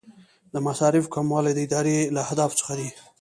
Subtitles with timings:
[0.53, 2.89] د مصارفو کموالی د ادارې له اهدافو څخه دی.